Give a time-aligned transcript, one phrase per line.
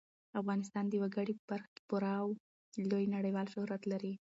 [0.41, 2.27] افغانستان د وګړي په برخه کې پوره او
[2.91, 4.13] لوی نړیوال شهرت لري.